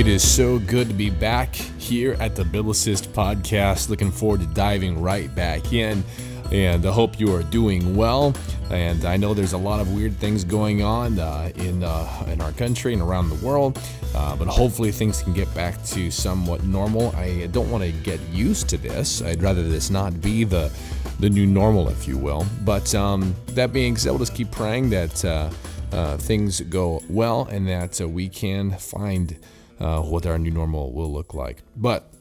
[0.00, 3.90] It is so good to be back here at the Biblicist podcast.
[3.90, 6.02] Looking forward to diving right back in.
[6.50, 8.34] And I hope you are doing well.
[8.70, 12.40] And I know there's a lot of weird things going on uh, in uh, in
[12.40, 13.78] our country and around the world,
[14.14, 17.14] uh, but hopefully things can get back to somewhat normal.
[17.14, 19.20] I don't want to get used to this.
[19.20, 20.72] I'd rather this not be the
[21.18, 22.46] the new normal, if you will.
[22.64, 25.50] But um, that being said, we'll just keep praying that uh,
[25.92, 29.36] uh, things go well and that uh, we can find
[29.80, 31.62] uh, what our new normal will look like.
[31.76, 32.12] But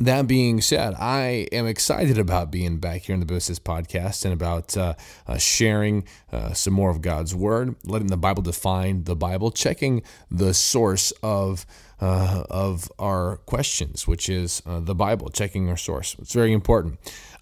[0.00, 4.32] that being said, I am excited about being back here in the Biblicist podcast and
[4.32, 4.94] about uh,
[5.26, 10.02] uh, sharing uh, some more of God's Word, letting the Bible define the Bible, checking
[10.30, 11.66] the source of
[12.00, 16.14] uh, of our questions, which is uh, the Bible, checking our source.
[16.20, 17.00] It's very important.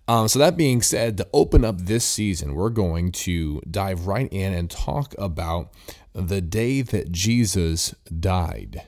[0.08, 4.32] Um, so that being said, to open up this season, we're going to dive right
[4.32, 5.72] in and talk about
[6.14, 8.82] the day that Jesus died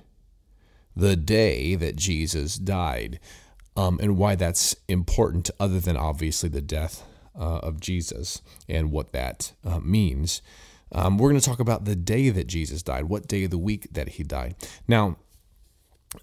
[0.98, 3.20] the day that Jesus died,
[3.76, 7.04] um, and why that's important, other than obviously the death
[7.38, 10.42] uh, of Jesus and what that uh, means.
[10.90, 13.58] Um, we're going to talk about the day that Jesus died, what day of the
[13.58, 14.56] week that he died.
[14.88, 15.18] Now,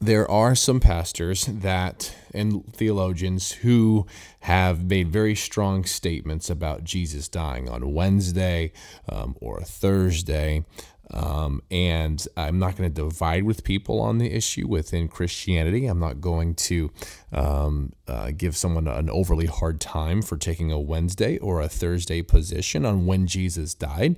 [0.02, 4.08] there are some pastors that and theologians who
[4.42, 8.73] have made very strong statements about Jesus dying on Wednesday
[9.08, 10.66] um, or Thursday.
[11.11, 15.86] Um, and I'm not going to divide with people on the issue within Christianity.
[15.86, 16.92] I'm not going to
[17.31, 22.22] um, uh, give someone an overly hard time for taking a Wednesday or a Thursday
[22.22, 24.17] position on when Jesus died.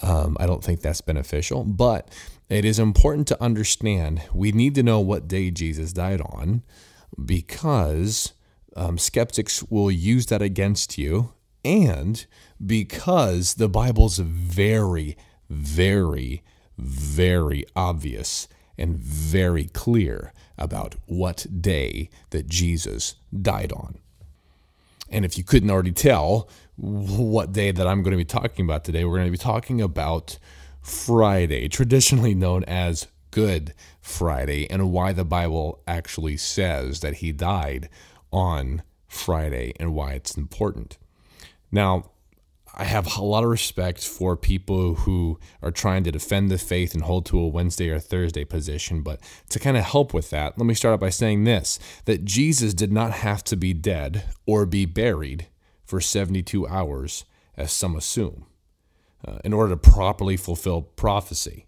[0.00, 2.08] Um, I don't think that's beneficial, but
[2.48, 6.62] it is important to understand we need to know what day Jesus died on
[7.22, 8.32] because
[8.76, 11.32] um, skeptics will use that against you
[11.64, 12.24] and
[12.64, 15.16] because the Bible's very
[15.48, 16.42] very,
[16.76, 23.98] very obvious and very clear about what day that Jesus died on.
[25.10, 28.84] And if you couldn't already tell what day that I'm going to be talking about
[28.84, 30.38] today, we're going to be talking about
[30.80, 37.88] Friday, traditionally known as Good Friday, and why the Bible actually says that he died
[38.32, 40.98] on Friday and why it's important.
[41.72, 42.10] Now,
[42.80, 46.94] I have a lot of respect for people who are trying to defend the faith
[46.94, 49.02] and hold to a Wednesday or Thursday position.
[49.02, 49.18] But
[49.48, 52.74] to kind of help with that, let me start out by saying this that Jesus
[52.74, 55.48] did not have to be dead or be buried
[55.84, 57.24] for 72 hours,
[57.56, 58.46] as some assume,
[59.26, 61.66] uh, in order to properly fulfill prophecy.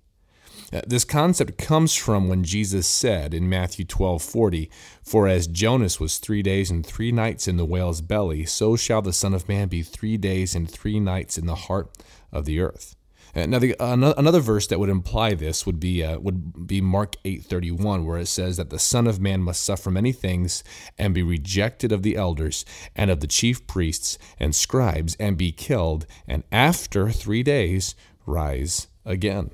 [0.72, 4.70] Uh, this concept comes from when Jesus said in Matthew 12 40,
[5.02, 9.02] For as Jonas was three days and three nights in the whale's belly, so shall
[9.02, 11.90] the Son of Man be three days and three nights in the heart
[12.30, 12.94] of the earth.
[13.34, 17.16] Uh, now, the, another verse that would imply this would be uh, would be Mark
[17.24, 20.64] eight thirty one, where it says that the Son of Man must suffer many things
[20.98, 22.64] and be rejected of the elders
[22.96, 27.94] and of the chief priests and scribes and be killed, and after three days
[28.26, 29.50] rise again.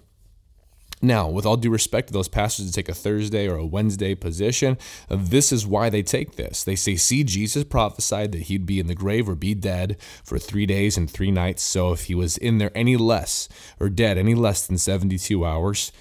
[1.02, 4.14] Now, with all due respect to those pastors that take a Thursday or a Wednesday
[4.14, 4.78] position,
[5.10, 6.64] this is why they take this.
[6.64, 10.38] They say, see, Jesus prophesied that he'd be in the grave or be dead for
[10.38, 11.62] three days and three nights.
[11.62, 13.48] So if he was in there any less
[13.78, 15.92] or dead any less than 72 hours,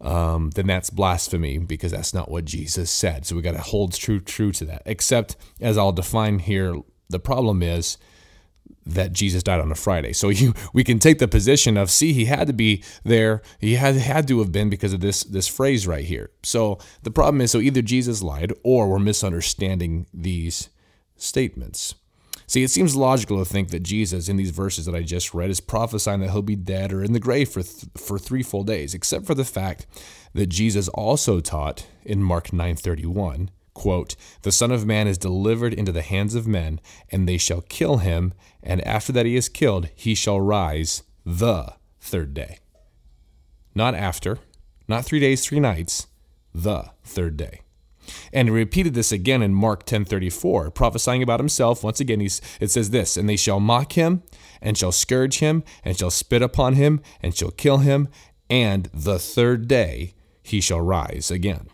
[0.00, 3.26] um, then that's blasphemy because that's not what Jesus said.
[3.26, 4.82] So we got to hold true true to that.
[4.86, 6.74] Except, as I'll define here,
[7.08, 7.98] the problem is
[8.94, 10.12] that Jesus died on a Friday.
[10.12, 13.42] So you we can take the position of see he had to be there.
[13.58, 16.30] He had had to have been because of this this phrase right here.
[16.42, 20.70] So the problem is so either Jesus lied or we're misunderstanding these
[21.16, 21.94] statements.
[22.46, 25.50] See, it seems logical to think that Jesus, in these verses that I just read,
[25.50, 28.64] is prophesying that he'll be dead or in the grave for, th- for three full
[28.64, 29.86] days, except for the fact
[30.34, 35.90] that Jesus also taught in Mark 9:31 quote, The Son of Man is delivered into
[35.90, 39.88] the hands of men, and they shall kill him, and after that he is killed,
[39.94, 42.58] he shall rise the third day.
[43.74, 44.38] Not after,
[44.86, 46.08] not three days, three nights,
[46.54, 47.62] the third day.
[48.34, 51.82] And he repeated this again in Mark 10:34, prophesying about himself.
[51.82, 54.22] Once again, it says this, and they shall mock him,
[54.60, 58.08] and shall scourge him, and shall spit upon him, and shall kill him,
[58.50, 60.12] and the third day
[60.42, 61.69] he shall rise again.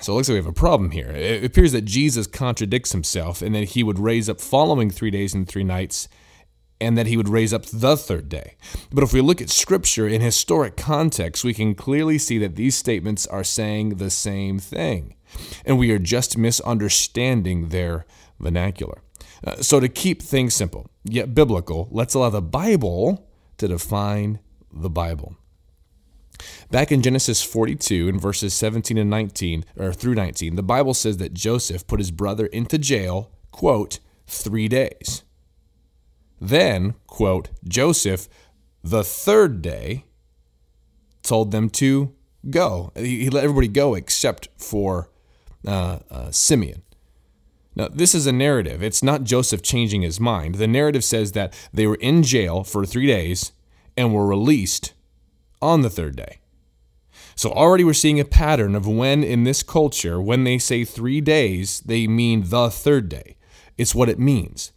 [0.00, 1.10] So it looks like we have a problem here.
[1.10, 5.32] It appears that Jesus contradicts himself and that he would raise up following three days
[5.32, 6.08] and three nights
[6.80, 8.56] and that he would raise up the third day.
[8.92, 12.74] But if we look at scripture in historic context, we can clearly see that these
[12.74, 15.14] statements are saying the same thing.
[15.64, 18.04] And we are just misunderstanding their
[18.38, 19.00] vernacular.
[19.42, 23.26] Uh, so, to keep things simple yet biblical, let's allow the Bible
[23.58, 24.38] to define
[24.72, 25.36] the Bible.
[26.70, 31.18] Back in Genesis 42, in verses 17 and 19, or through 19, the Bible says
[31.18, 35.22] that Joseph put his brother into jail, quote, three days.
[36.40, 38.28] Then, quote, Joseph,
[38.82, 40.04] the third day,
[41.22, 42.12] told them to
[42.50, 42.92] go.
[42.96, 45.10] He, let everybody go except for
[45.66, 46.82] uh, uh, Simeon.
[47.76, 48.82] Now, this is a narrative.
[48.82, 50.56] It's not Joseph changing his mind.
[50.56, 53.52] The narrative says that they were in jail for three days
[53.96, 54.93] and were released
[55.64, 56.38] on the third day.
[57.36, 61.20] So, already we're seeing a pattern of when in this culture, when they say three
[61.20, 63.36] days, they mean the third day.
[63.76, 64.72] It's what it means.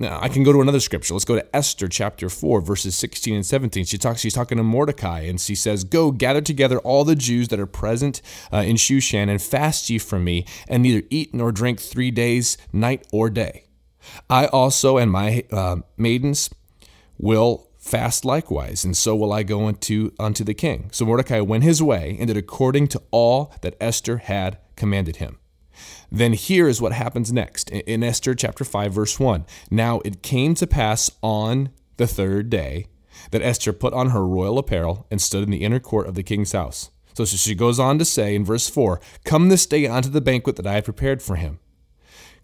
[0.00, 1.14] Now, I can go to another scripture.
[1.14, 3.84] Let's go to Esther chapter 4, verses 16 and 17.
[3.84, 7.48] She talks, she's talking to Mordecai, and she says, Go, gather together all the Jews
[7.48, 8.22] that are present
[8.52, 12.56] uh, in Shushan, and fast ye from me, and neither eat nor drink three days,
[12.72, 13.64] night or day.
[14.30, 16.50] I also and my uh, maidens
[17.18, 20.90] will fast likewise, and so will I go unto, unto the king.
[20.92, 25.38] So Mordecai went his way and did according to all that Esther had commanded him.
[26.10, 29.46] Then here is what happens next in Esther chapter 5, verse 1.
[29.70, 32.86] Now it came to pass on the third day
[33.30, 36.22] that Esther put on her royal apparel and stood in the inner court of the
[36.22, 36.90] king's house.
[37.14, 40.56] So she goes on to say in verse 4 Come this day unto the banquet
[40.56, 41.58] that I have prepared for him.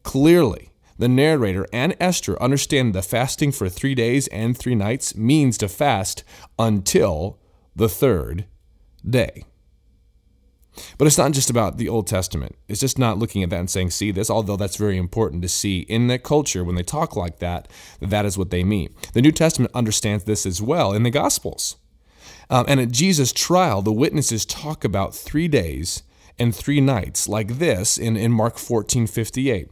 [0.03, 5.59] Clearly, the narrator and Esther understand the fasting for three days and three nights means
[5.59, 6.25] to fast
[6.59, 7.39] until
[7.75, 8.47] the third
[9.09, 9.45] day.
[10.99, 12.57] But it's not just about the Old Testament.
[12.69, 15.49] It's just not looking at that and saying, see this, although that's very important to
[15.49, 17.69] see in that culture when they talk like that,
[18.01, 18.93] that, that is what they mean.
[19.13, 21.77] The New Testament understands this as well in the Gospels.
[22.51, 26.03] Um, and at Jesus' trial, the witnesses talk about three days
[26.39, 29.71] and three nights, like this in, in Mark 14 58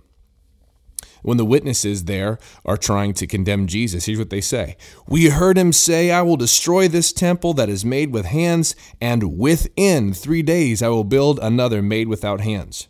[1.22, 4.76] when the witnesses there are trying to condemn Jesus, here's what they say
[5.06, 9.38] We heard him say, I will destroy this temple that is made with hands, and
[9.38, 12.88] within three days I will build another made without hands.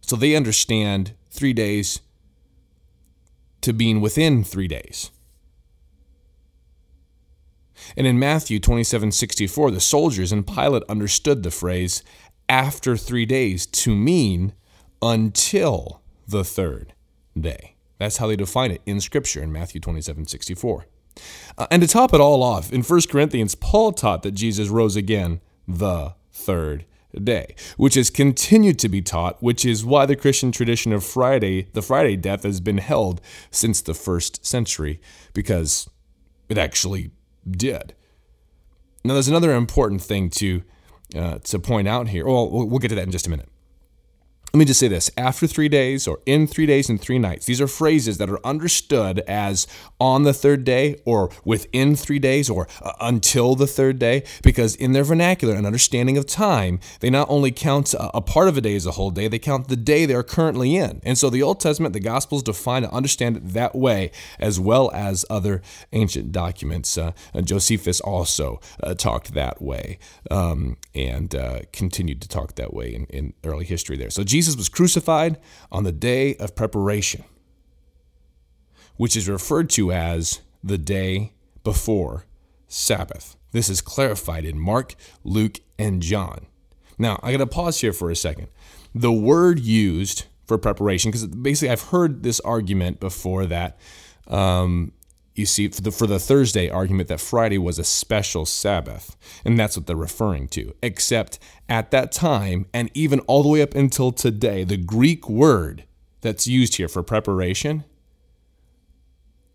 [0.00, 2.00] So they understand three days
[3.62, 5.10] to being within three days.
[7.96, 12.02] And in Matthew 27 64, the soldiers and Pilate understood the phrase
[12.48, 14.52] after three days to mean
[15.02, 16.94] until the third
[17.38, 17.76] day.
[17.98, 20.86] That's how they define it in Scripture in Matthew 27 64.
[21.56, 24.96] Uh, and to top it all off, in 1 Corinthians, Paul taught that Jesus rose
[24.96, 26.84] again the third
[27.22, 31.68] day, which has continued to be taught, which is why the Christian tradition of Friday,
[31.72, 33.20] the Friday death, has been held
[33.50, 35.00] since the first century,
[35.32, 35.88] because
[36.48, 37.10] it actually
[37.50, 37.94] did.
[39.04, 40.62] Now, there's another important thing to
[41.14, 42.26] uh, to point out here.
[42.26, 43.48] Well, we'll get to that in just a minute.
[44.54, 47.44] Let me just say this after three days or in three days and three nights.
[47.44, 49.66] These are phrases that are understood as
[50.00, 54.74] on the third day or within three days or uh, until the third day because
[54.74, 58.62] in their vernacular and understanding of time, they not only count a, part of a
[58.62, 61.02] day as a whole day, they count the day they're currently in.
[61.04, 64.90] And so the Old Testament, the Gospels define and understand it that way as well
[64.94, 65.60] as other
[65.92, 66.96] ancient documents.
[66.96, 67.12] Uh,
[67.42, 69.98] Josephus also uh, talked that way
[70.30, 74.08] um, and uh, continued to talk that way in, in early history there.
[74.08, 75.38] So Jesus Jesus was crucified
[75.72, 77.24] on the day of preparation,
[78.98, 81.32] which is referred to as the day
[81.64, 82.26] before
[82.68, 83.34] Sabbath.
[83.52, 86.44] This is clarified in Mark, Luke, and John.
[86.98, 88.48] Now, I got to pause here for a second.
[88.94, 93.78] The word used for preparation, because basically I've heard this argument before that
[94.26, 94.92] um,
[95.38, 99.58] you see for the, for the Thursday argument that Friday was a special Sabbath, and
[99.58, 100.74] that's what they're referring to.
[100.82, 101.38] Except
[101.68, 105.84] at that time, and even all the way up until today, the Greek word
[106.20, 107.84] that's used here for preparation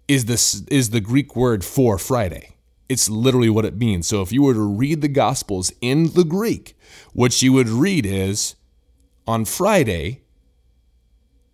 [0.07, 2.55] is this is the Greek word for Friday.
[2.89, 4.07] It's literally what it means.
[4.07, 6.75] So if you were to read the Gospels in the Greek,
[7.13, 8.55] what you would read is
[9.25, 10.23] on Friday,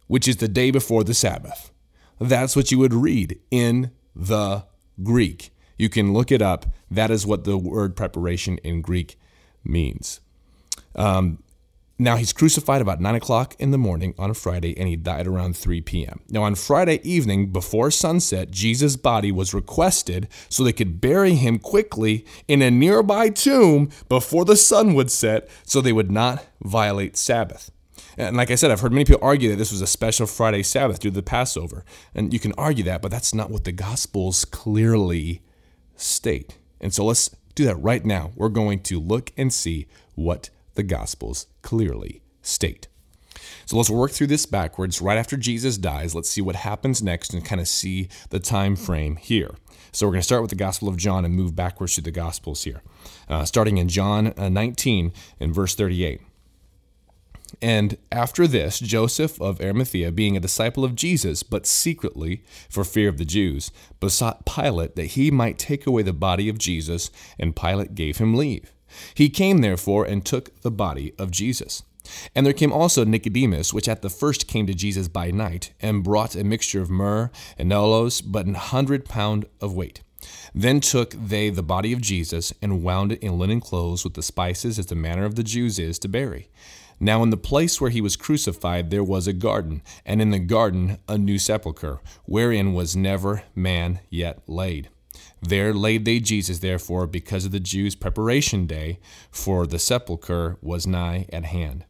[0.07, 1.71] which is the day before the Sabbath.
[2.19, 4.65] That's what you would read in the
[5.03, 5.51] Greek.
[5.77, 6.65] You can look it up.
[6.89, 9.17] That is what the word preparation in Greek
[9.63, 10.19] means.
[10.95, 11.43] Um,
[11.99, 15.25] now, he's crucified about 9 o'clock in the morning on a Friday, and he died
[15.25, 16.19] around 3 p.m.
[16.29, 21.57] Now, on Friday evening, before sunset, Jesus' body was requested so they could bury him
[21.57, 27.17] quickly in a nearby tomb before the sun would set so they would not violate
[27.17, 27.71] Sabbath.
[28.17, 30.63] And like I said, I've heard many people argue that this was a special Friday
[30.63, 31.85] Sabbath due to the Passover.
[32.15, 35.41] And you can argue that, but that's not what the Gospels clearly
[35.95, 36.57] state.
[36.81, 38.31] And so let's do that right now.
[38.35, 42.87] We're going to look and see what the Gospels clearly state.
[43.65, 45.01] So let's work through this backwards.
[45.01, 48.75] Right after Jesus dies, let's see what happens next and kind of see the time
[48.75, 49.51] frame here.
[49.91, 52.11] So we're going to start with the Gospel of John and move backwards through the
[52.11, 52.81] Gospels here,
[53.29, 56.21] uh, starting in John uh, 19 in verse 38.
[57.61, 63.09] And after this, Joseph of Arimathea, being a disciple of Jesus, but secretly, for fear
[63.09, 67.55] of the Jews, besought Pilate that he might take away the body of Jesus, and
[67.55, 68.73] Pilate gave him leave.
[69.13, 71.83] He came therefore and took the body of Jesus.
[72.35, 76.03] And there came also Nicodemus, which at the first came to Jesus by night, and
[76.03, 80.01] brought a mixture of myrrh and aloes, but an hundred pound of weight.
[80.55, 84.23] Then took they the body of Jesus, and wound it in linen clothes with the
[84.23, 86.49] spices, as the manner of the Jews is to bury.
[86.99, 90.39] Now in the place where he was crucified there was a garden, and in the
[90.39, 94.89] garden a new sepulchre, wherein was never man yet laid.
[95.41, 98.99] There laid they Jesus, therefore, because of the Jews' preparation day,
[99.29, 101.85] for the sepulchre was nigh at hand.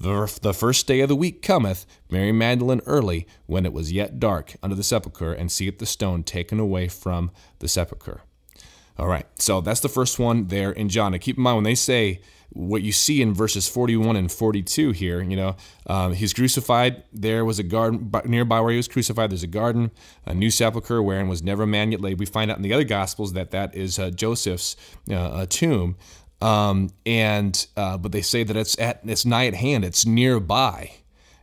[0.00, 4.56] The, first day of the week cometh, Mary Magdalene early, when it was yet dark,
[4.62, 8.22] under the sepulchre, and seeth the stone taken away from the sepulchre.
[9.00, 11.12] All right, so that's the first one there in John.
[11.12, 14.90] Now keep in mind when they say what you see in verses 41 and 42
[14.90, 17.02] here, you know, um, he's crucified.
[17.10, 19.30] There was a garden nearby where he was crucified.
[19.30, 19.90] There's a garden,
[20.26, 22.18] a new sepulchre wherein was never a man yet laid.
[22.18, 24.76] We find out in the other gospels that that is uh, Joseph's
[25.10, 25.96] uh, tomb.
[26.42, 29.82] Um, and uh, but they say that it's at it's nigh at hand.
[29.82, 30.90] It's nearby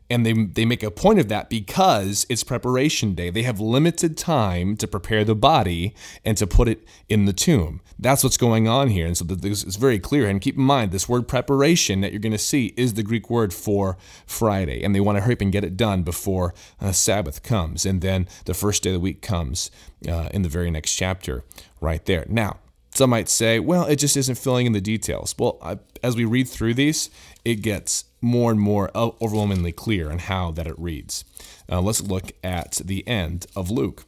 [0.09, 3.29] and they they make a point of that because it's preparation day.
[3.29, 7.81] They have limited time to prepare the body and to put it in the tomb.
[7.99, 10.27] That's what's going on here, and so this is very clear.
[10.27, 13.29] And keep in mind, this word preparation that you're going to see is the Greek
[13.29, 16.91] word for Friday, and they want to hurry up and get it done before uh,
[16.91, 19.71] Sabbath comes, and then the first day of the week comes
[20.07, 21.43] uh, in the very next chapter,
[21.81, 22.25] right there.
[22.29, 22.59] Now.
[22.97, 25.35] Some might say, well, it just isn't filling in the details.
[25.37, 27.11] Well, I, as we read through these,
[27.45, 31.23] it gets more and more overwhelmingly clear on how that it reads.
[31.71, 34.03] Uh, let's look at the end of Luke.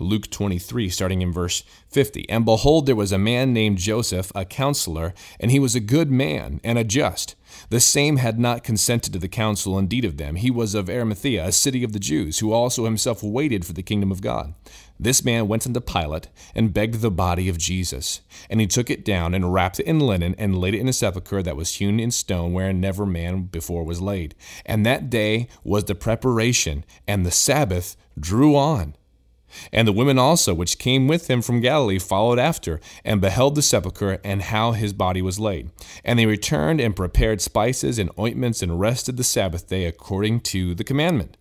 [0.00, 2.28] Luke 23, starting in verse 50.
[2.28, 6.10] And behold, there was a man named Joseph, a counselor, and he was a good
[6.10, 7.34] man and a just.
[7.70, 10.36] The same had not consented to the counsel and deed of them.
[10.36, 13.82] He was of Arimathea, a city of the Jews, who also himself waited for the
[13.82, 14.54] kingdom of God.
[15.00, 18.20] This man went unto Pilate and begged the body of Jesus.
[18.50, 20.92] And he took it down and wrapped it in linen and laid it in a
[20.92, 24.34] sepulchre that was hewn in stone wherein never man before was laid.
[24.66, 28.94] And that day was the preparation, and the Sabbath drew on.
[29.72, 33.62] And the women also, which came with him from Galilee, followed after, and beheld the
[33.62, 35.70] sepulchre, and how his body was laid.
[36.04, 40.74] And they returned and prepared spices and ointments, and rested the Sabbath day according to
[40.74, 41.36] the commandment.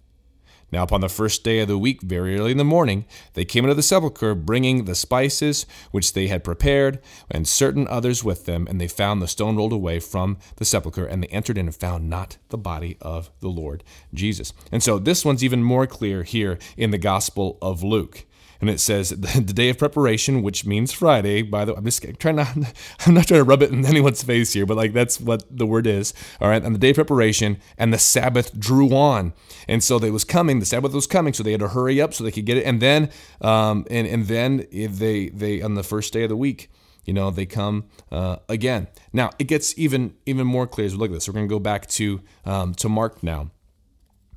[0.71, 3.63] Now, upon the first day of the week, very early in the morning, they came
[3.63, 6.99] into the sepulchre, bringing the spices which they had prepared,
[7.31, 8.67] and certain others with them.
[8.69, 11.75] And they found the stone rolled away from the sepulchre, and they entered in and
[11.75, 13.83] found not the body of the Lord
[14.13, 14.51] Jesus.
[14.71, 18.25] And so this one's even more clear here in the Gospel of Luke
[18.59, 21.41] and it says the day of preparation, which means Friday.
[21.41, 22.55] By the way, I'm just trying not,
[23.05, 25.65] I'm not trying to rub it in anyone's face here, but like that's what the
[25.65, 26.13] word is.
[26.41, 29.33] All right, on the day of preparation, and the Sabbath drew on,
[29.67, 30.59] and so it was coming.
[30.59, 32.65] The Sabbath was coming, so they had to hurry up so they could get it.
[32.65, 33.09] And then,
[33.41, 36.69] um, and and then they they on the first day of the week,
[37.05, 38.87] you know, they come uh, again.
[39.13, 41.27] Now it gets even even more clear as we look at this.
[41.27, 43.51] We're going to go back to um, to Mark now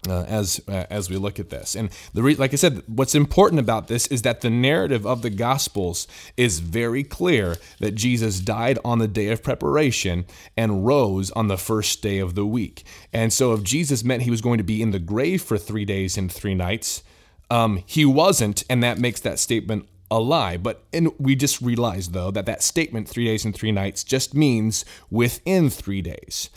[0.08, 1.74] uh, as uh, as we look at this.
[1.74, 5.22] And the re- like I said, what's important about this is that the narrative of
[5.22, 10.24] the Gospels is very clear that Jesus died on the day of preparation
[10.56, 12.84] and rose on the first day of the week.
[13.12, 15.84] And so, if Jesus meant he was going to be in the grave for three
[15.84, 17.02] days and three nights,
[17.50, 20.56] um, he wasn't, and that makes that statement a lie.
[20.56, 24.34] But and we just realized though that that statement, three days and three nights, just
[24.34, 26.50] means within three days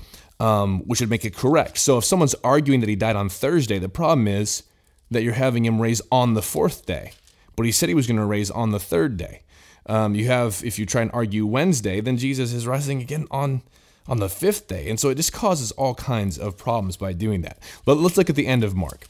[0.44, 1.78] um, which would make it correct.
[1.78, 4.64] So if someone's arguing that he died on Thursday, the problem is
[5.10, 7.14] that you're having him raise on the fourth day.
[7.56, 9.44] But he said he was going to raise on the third day.
[9.86, 13.64] Um, you have, if you try and argue Wednesday, then Jesus is rising again on
[14.06, 17.42] on the fifth day, and so it just causes all kinds of problems by doing
[17.44, 17.58] that.
[17.86, 19.08] But let's look at the end of Mark.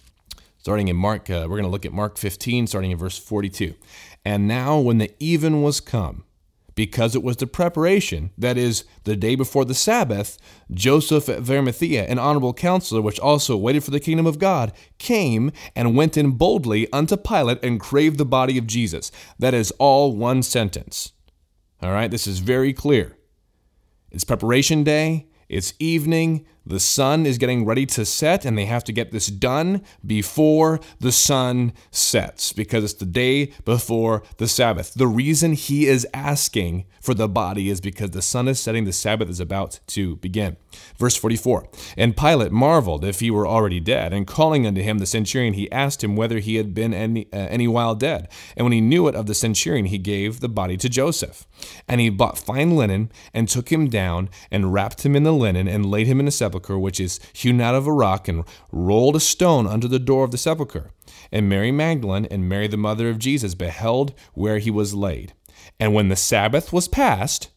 [0.60, 3.74] Starting in Mark, uh, we're going to look at Mark 15, starting in verse 42.
[4.24, 6.26] And now, when the even was come,
[6.76, 10.38] because it was the preparation, that is, the day before the Sabbath,
[10.72, 15.52] Joseph of Arimathea, an honorable counselor, which also waited for the kingdom of God, came
[15.76, 19.12] and went in boldly unto Pilate and craved the body of Jesus.
[19.38, 21.12] That is all one sentence.
[21.82, 23.18] All right, this is very clear.
[24.12, 28.86] It's preparation day, it's evening, The sun is getting ready to set, and they have
[28.86, 34.94] to get this done before the sun sets because it's the day before the Sabbath.
[34.94, 38.94] The reason he is asking for the body is because the sun is setting, the
[38.94, 40.56] Sabbath is about to begin.
[40.98, 41.68] Verse 44
[41.98, 45.70] And Pilate marveled if he were already dead, and calling unto him the centurion, he
[45.70, 48.30] asked him whether he had been any, uh, any while dead.
[48.56, 51.46] And when he knew it of the centurion, he gave the body to Joseph.
[51.90, 55.68] And he bought fine linen, and took him down, and wrapped him in the linen,
[55.68, 58.44] and laid him in a sepulchre sepulchre which is hewn out of a rock, and
[58.72, 60.92] rolled a stone under the door of the sepulchre.
[61.32, 65.34] And Mary Magdalene and Mary the mother of Jesus beheld where he was laid.
[65.80, 67.50] And when the Sabbath was past,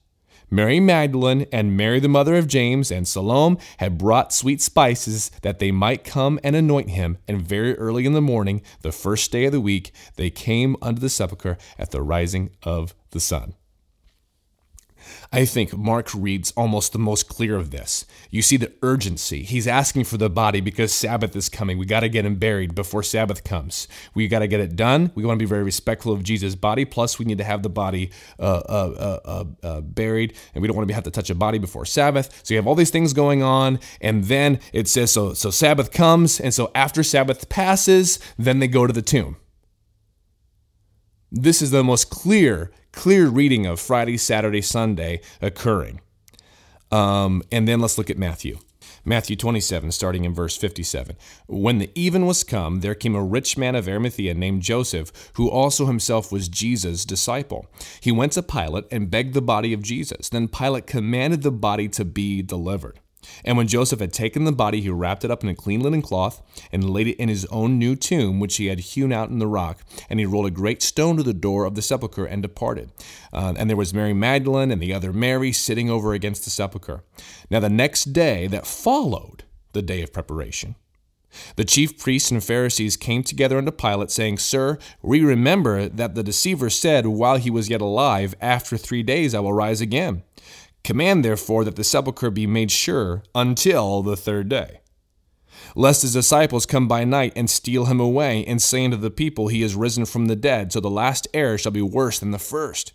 [0.48, 5.58] Mary Magdalene and Mary the mother of James and Salome had brought sweet spices that
[5.58, 7.18] they might come and anoint him.
[7.28, 11.00] And very early in the morning, the first day of the week, they came unto
[11.00, 13.54] the sepulchre at the rising of the sun.
[15.32, 18.06] I think Mark reads almost the most clear of this.
[18.30, 19.42] You see the urgency.
[19.42, 21.78] He's asking for the body because Sabbath is coming.
[21.78, 23.88] We got to get him buried before Sabbath comes.
[24.14, 25.12] We got to get it done.
[25.14, 26.84] We want to be very respectful of Jesus' body.
[26.84, 30.68] Plus, we need to have the body uh, uh, uh, uh, uh buried, and we
[30.68, 32.40] don't want to have to touch a body before Sabbath.
[32.44, 35.34] So you have all these things going on, and then it says so.
[35.34, 39.36] So Sabbath comes, and so after Sabbath passes, then they go to the tomb.
[41.30, 46.00] This is the most clear clear reading of Friday, Saturday, Sunday occurring.
[46.90, 48.58] Um, and then let's look at Matthew.
[49.04, 51.14] Matthew 27, starting in verse 57.
[51.46, 55.48] When the even was come, there came a rich man of Arimathea named Joseph, who
[55.48, 57.66] also himself was Jesus' disciple.
[58.00, 60.28] He went to Pilate and begged the body of Jesus.
[60.28, 62.98] Then Pilate commanded the body to be delivered.
[63.44, 66.02] And when Joseph had taken the body, he wrapped it up in a clean linen
[66.02, 66.42] cloth
[66.72, 69.46] and laid it in his own new tomb, which he had hewn out in the
[69.46, 69.80] rock.
[70.08, 72.90] And he rolled a great stone to the door of the sepulchre and departed.
[73.32, 77.02] Uh, and there was Mary Magdalene and the other Mary sitting over against the sepulchre.
[77.50, 80.76] Now, the next day that followed the day of preparation,
[81.56, 86.22] the chief priests and Pharisees came together unto Pilate, saying, Sir, we remember that the
[86.22, 90.22] deceiver said, while he was yet alive, After three days I will rise again.
[90.86, 94.82] Command, therefore, that the sepulchre be made sure until the third day.
[95.74, 99.48] Lest his disciples come by night and steal him away, and say unto the people,
[99.48, 102.38] He is risen from the dead, so the last error shall be worse than the
[102.38, 102.92] first.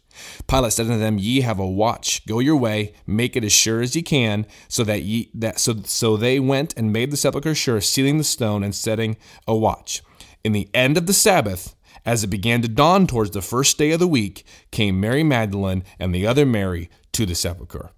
[0.47, 2.25] Pilate said unto them, Ye have a watch.
[2.25, 5.82] Go your way, make it as sure as ye can, so that ye that so
[5.84, 10.01] so they went and made the sepulchre sure, sealing the stone and setting a watch.
[10.45, 13.91] In the end of the Sabbath, as it began to dawn towards the first day
[13.91, 17.91] of the week, came Mary Magdalene and the other Mary to the sepulchre.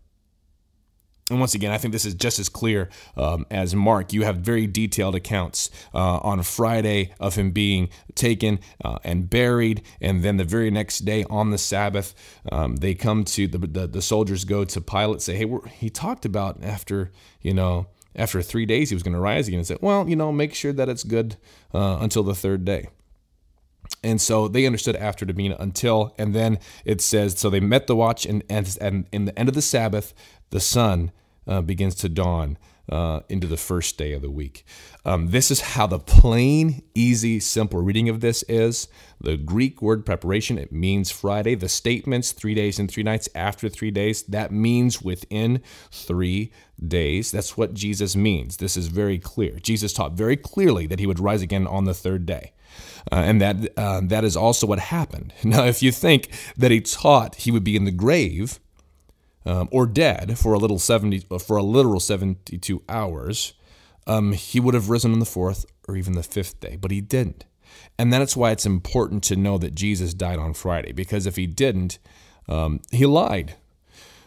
[1.29, 4.11] And once again, I think this is just as clear um, as Mark.
[4.11, 9.83] You have very detailed accounts uh, on Friday of him being taken uh, and buried,
[10.01, 12.13] and then the very next day on the Sabbath,
[12.51, 16.25] um, they come to the, the, the soldiers go to Pilate, say, "Hey, he talked
[16.25, 17.09] about after
[17.41, 20.17] you know after three days he was going to rise again." And said, "Well, you
[20.17, 21.37] know, make sure that it's good
[21.73, 22.89] uh, until the third day."
[24.03, 27.87] And so they understood after to mean until, and then it says, so they met
[27.87, 30.13] the watch, and, and, and in the end of the Sabbath,
[30.49, 31.11] the sun
[31.47, 32.57] uh, begins to dawn
[32.89, 34.65] uh, into the first day of the week.
[35.05, 38.89] Um, this is how the plain, easy, simple reading of this is.
[39.21, 41.55] The Greek word preparation, it means Friday.
[41.55, 45.61] The statements, three days and three nights after three days, that means within
[45.91, 46.51] three
[46.85, 47.31] days.
[47.31, 48.57] That's what Jesus means.
[48.57, 49.59] This is very clear.
[49.59, 52.51] Jesus taught very clearly that he would rise again on the third day.
[53.11, 55.33] Uh, and that uh, that is also what happened.
[55.43, 58.59] Now, if you think that he taught he would be in the grave
[59.45, 63.53] um, or dead for a little seventy for a literal seventy two hours,
[64.07, 67.01] um, he would have risen on the fourth or even the fifth day, but he
[67.01, 67.45] didn't.
[67.97, 71.47] And that's why it's important to know that Jesus died on Friday, because if he
[71.47, 71.99] didn't,
[72.47, 73.55] um, he lied,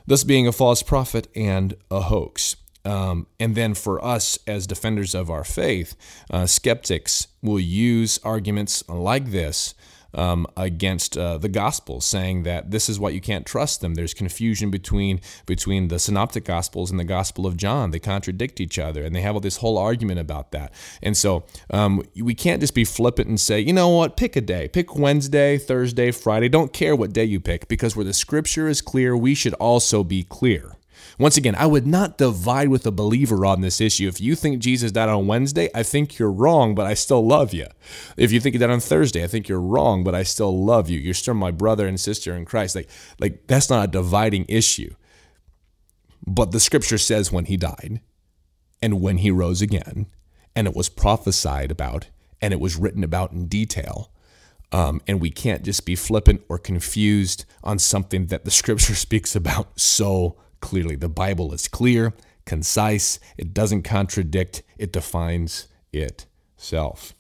[0.06, 2.56] thus being a false prophet and a hoax.
[2.86, 5.96] Um, and then for us as defenders of our faith,
[6.30, 9.74] uh, skeptics will use arguments like this
[10.14, 13.94] um, against uh, the gospels, saying that this is what you can't trust them.
[13.94, 17.90] There's confusion between between the synoptic gospels and the gospel of John.
[17.90, 20.72] They contradict each other, and they have all this whole argument about that.
[21.02, 24.40] And so um, we can't just be flippant and say, you know what, pick a
[24.40, 26.48] day, pick Wednesday, Thursday, Friday.
[26.48, 30.02] Don't care what day you pick, because where the scripture is clear, we should also
[30.04, 30.75] be clear.
[31.18, 34.06] Once again, I would not divide with a believer on this issue.
[34.06, 37.54] If you think Jesus died on Wednesday, I think you're wrong, but I still love
[37.54, 37.66] you.
[38.16, 40.90] If you think he died on Thursday, I think you're wrong, but I still love
[40.90, 40.98] you.
[40.98, 42.76] You're still my brother and sister in Christ.
[42.76, 44.94] Like, like that's not a dividing issue.
[46.26, 48.00] But the scripture says when he died
[48.82, 50.06] and when he rose again,
[50.54, 52.08] and it was prophesied about
[52.40, 54.10] and it was written about in detail.
[54.72, 59.34] Um, and we can't just be flippant or confused on something that the scripture speaks
[59.34, 60.96] about so clearly.
[60.96, 62.12] The Bible is clear,
[62.44, 67.14] concise, it doesn't contradict, it defines itself.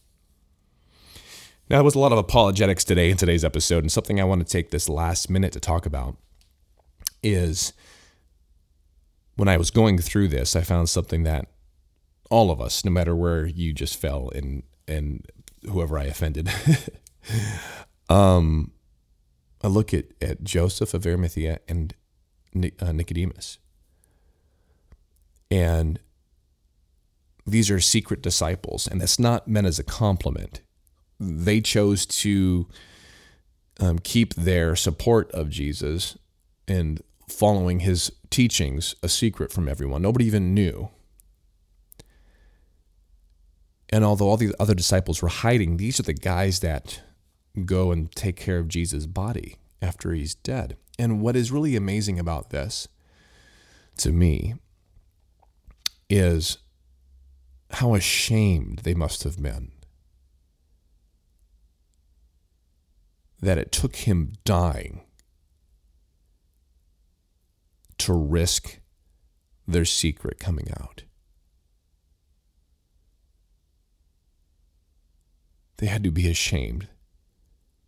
[1.68, 4.46] Now, there was a lot of apologetics today in today's episode, and something I want
[4.46, 6.16] to take this last minute to talk about
[7.22, 7.72] is
[9.34, 11.46] when I was going through this, I found something that
[12.30, 15.26] all of us, no matter where you just fell in and
[15.68, 16.48] whoever I offended,
[18.08, 18.70] um,
[19.62, 21.94] I look at, at Joseph of Arimathea and
[22.56, 23.58] Nicodemus.
[25.50, 26.00] And
[27.46, 30.60] these are secret disciples, and that's not meant as a compliment
[31.18, 32.66] they chose to
[33.80, 36.16] um, keep their support of Jesus
[36.68, 40.02] and following his teachings a secret from everyone.
[40.02, 40.90] Nobody even knew.
[43.90, 47.02] And although all the other disciples were hiding, these are the guys that
[47.64, 50.76] go and take care of Jesus' body after he's dead.
[50.98, 52.88] And what is really amazing about this
[53.98, 54.54] to me
[56.08, 56.58] is
[57.70, 59.72] how ashamed they must have been
[63.40, 65.02] that it took him dying
[67.98, 68.80] to risk
[69.68, 71.02] their secret coming out.
[75.78, 76.88] They had to be ashamed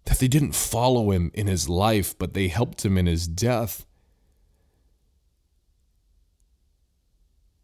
[0.09, 3.85] that they didn't follow him in his life, but they helped him in his death.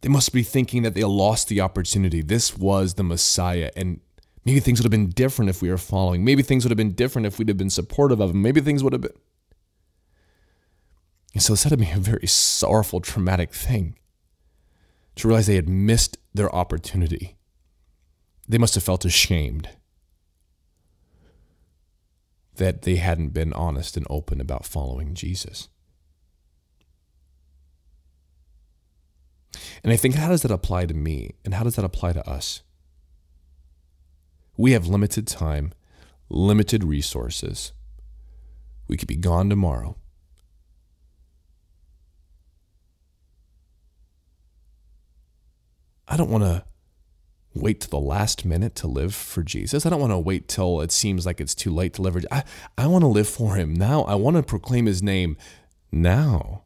[0.03, 2.21] They must be thinking that they lost the opportunity.
[2.21, 4.01] This was the Messiah, and
[4.45, 6.25] Maybe things would have been different if we were following.
[6.25, 8.43] Maybe things would have been different if we'd have been supportive of him.
[8.43, 9.17] Maybe things would have been.
[11.33, 13.97] And so this had to be a very sorrowful, traumatic thing
[15.17, 17.37] to realize they had missed their opportunity.
[18.47, 19.71] They must have felt ashamed
[22.57, 25.69] that they hadn't been honest and open about following Jesus.
[29.83, 31.35] And I think, how does that apply to me?
[31.45, 32.63] And how does that apply to us?
[34.57, 35.73] We have limited time,
[36.29, 37.73] limited resources.
[38.89, 39.97] We could be gone tomorrow.
[46.07, 46.65] I don't want to
[47.55, 49.87] wait to the last minute to live for Jesus.
[49.87, 52.25] I don't want to wait till it seems like it's too late to live.
[52.31, 52.43] I,
[52.77, 54.03] I want to live for him now.
[54.03, 55.37] I want to proclaim his name
[55.93, 56.65] now.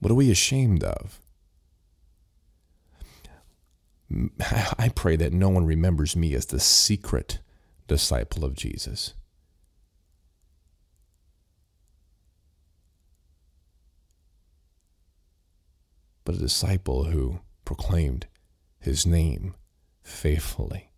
[0.00, 1.20] What are we ashamed of?
[4.78, 7.40] I pray that no one remembers me as the secret
[7.86, 9.14] disciple of Jesus.
[16.24, 18.26] But a disciple who proclaimed
[18.78, 19.54] his name
[20.02, 20.90] faithfully,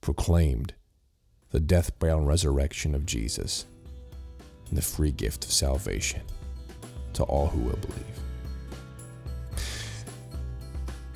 [0.00, 0.74] proclaimed
[1.50, 3.66] the death, burial, and resurrection of Jesus,
[4.68, 6.22] and the free gift of salvation
[7.12, 8.04] to all who will believe.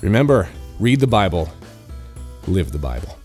[0.01, 0.47] Remember,
[0.79, 1.49] read the Bible,
[2.47, 3.17] live the Bible.